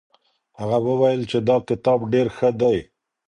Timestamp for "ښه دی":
2.35-2.77